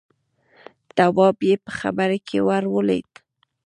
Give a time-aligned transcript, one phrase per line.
[0.95, 3.11] تواب يې په خبره کې ور ولوېد: